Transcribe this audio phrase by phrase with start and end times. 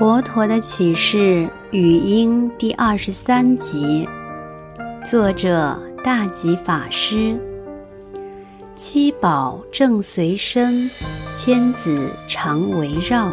[0.00, 4.08] 佛陀的启示语音第二十三集，
[5.04, 7.38] 作者大吉法师。
[8.74, 10.88] 七宝正随身，
[11.34, 13.30] 千子常围绕。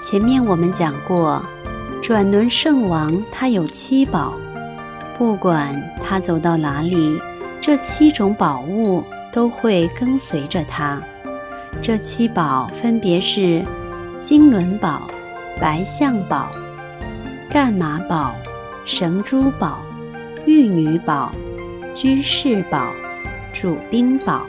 [0.00, 1.42] 前面我们讲过，
[2.00, 4.32] 转轮圣王他有七宝，
[5.18, 7.20] 不管他走到哪里，
[7.60, 10.98] 这七种宝物都会跟随着他。
[11.82, 13.62] 这七宝分别是
[14.22, 15.06] 金轮宝。
[15.58, 16.50] 白象宝、
[17.48, 18.34] 干马宝、
[18.84, 19.78] 神珠宝、
[20.44, 21.32] 玉女宝、
[21.94, 22.88] 居士宝、
[23.54, 24.42] 主宾宝，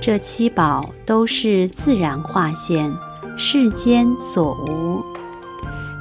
[0.00, 2.92] 这七宝都是自然化现，
[3.38, 5.00] 世间所无。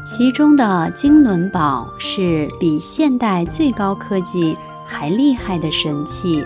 [0.03, 6.43] 其中的金轮宝是比现代最高科技还厉害的神器，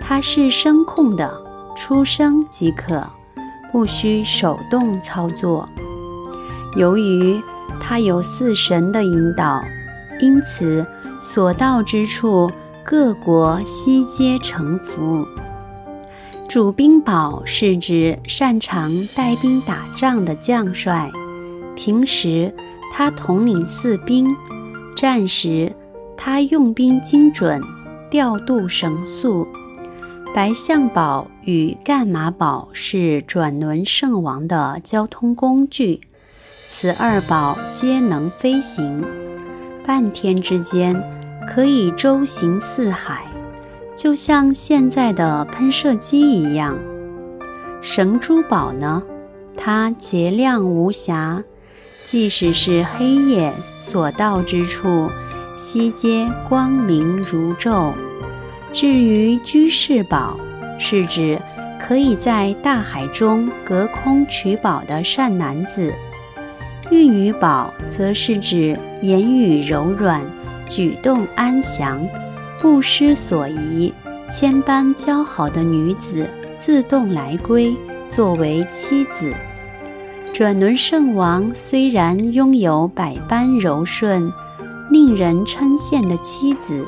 [0.00, 1.30] 它是声控的，
[1.76, 3.06] 出声即可，
[3.70, 5.68] 不需手动操作。
[6.74, 7.40] 由于
[7.80, 9.62] 他有四神的引导，
[10.20, 10.84] 因此
[11.20, 12.50] 所到之处，
[12.84, 15.26] 各国悉皆臣服。
[16.48, 21.10] 主兵宝是指擅长带兵打仗的将帅，
[21.74, 22.54] 平时
[22.92, 24.34] 他统领四兵，
[24.96, 25.74] 战时
[26.16, 27.60] 他用兵精准，
[28.10, 29.46] 调度神速。
[30.34, 36.00] 白象宝与干玛宝是转轮圣王的交通工具。
[36.78, 39.02] 此二宝皆能飞行，
[39.86, 40.94] 半天之间
[41.48, 43.24] 可以周行四海，
[43.96, 46.76] 就像现在的喷射机一样。
[47.80, 49.02] 神珠宝呢，
[49.56, 51.42] 它洁亮无瑕，
[52.04, 55.10] 即使是黑夜所到之处，
[55.56, 57.94] 悉皆光明如昼。
[58.74, 60.36] 至于居士宝，
[60.78, 61.40] 是指
[61.80, 65.90] 可以在大海中隔空取宝的善男子。
[66.90, 70.22] 玉女宝则是指言语柔软、
[70.70, 72.06] 举动安详、
[72.60, 73.92] 不失所宜、
[74.30, 77.76] 千般姣好的女子，自动来归，
[78.14, 79.34] 作为妻子。
[80.32, 84.32] 转轮圣王虽然拥有百般柔顺、
[84.90, 86.86] 令人称羡的妻子，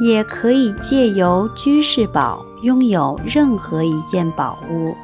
[0.00, 4.94] 也可以借由居士宝拥有任何一件宝物，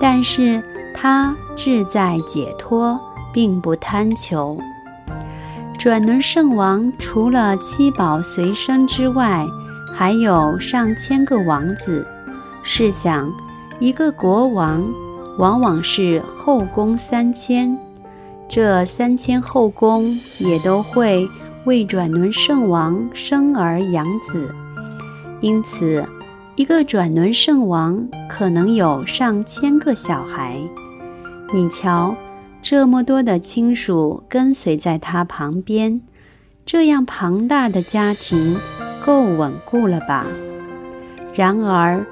[0.00, 0.62] 但是
[0.94, 3.00] 他志在解脱。
[3.32, 4.58] 并不贪求。
[5.78, 9.44] 转轮圣王除了七宝随身之外，
[9.92, 12.06] 还有上千个王子。
[12.62, 13.28] 试想，
[13.80, 14.84] 一个国王
[15.38, 17.76] 往往是后宫三千，
[18.48, 21.28] 这三千后宫也都会
[21.64, 24.54] 为转轮圣王生儿养子。
[25.40, 26.06] 因此，
[26.54, 30.60] 一个转轮圣王可能有上千个小孩。
[31.52, 32.14] 你瞧。
[32.62, 36.00] 这么多的亲属跟随在他旁边，
[36.64, 38.56] 这样庞大的家庭
[39.04, 40.24] 够稳固了吧？
[41.34, 42.06] 然而，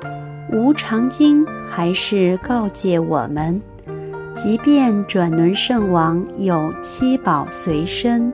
[0.53, 3.63] 《无常经》还是告诫我们：
[4.35, 8.33] 即便转轮圣王有七宝随身，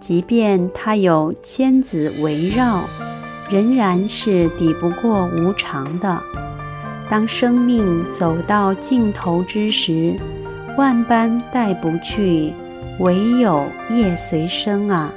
[0.00, 2.80] 即便他有千子围绕，
[3.48, 6.20] 仍然是抵不过无常的。
[7.08, 10.16] 当生命走到尽头之时，
[10.76, 12.52] 万般带不去，
[12.98, 15.10] 唯有业随身啊！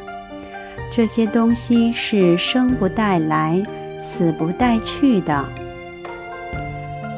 [0.91, 3.61] 这些东西是生不带来，
[4.01, 5.45] 死不带去的。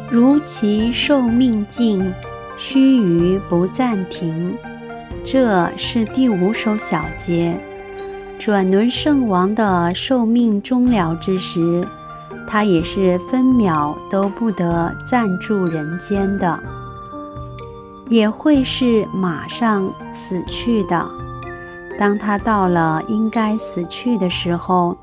[0.10, 2.12] 如其寿命尽，
[2.58, 4.58] 须臾不暂停。
[5.24, 7.56] 这是第五首小节。
[8.40, 11.80] 转轮圣王的寿命终了之时，
[12.48, 16.60] 他也是分秒都不得暂住人间的。
[18.12, 21.10] 也会是马上死去的。
[21.98, 24.98] 当他到了应该死去的时候，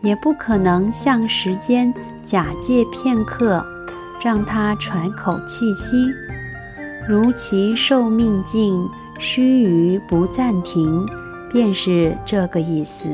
[0.00, 1.92] 也不可能向时间
[2.22, 3.62] 假借片刻，
[4.24, 6.10] 让他喘口气息。
[7.06, 8.88] 如其寿命尽，
[9.18, 11.06] 须臾不暂停，
[11.52, 13.04] 便是这个意思。